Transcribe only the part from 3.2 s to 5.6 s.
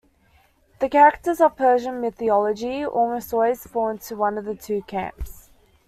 always fall into one of two camps.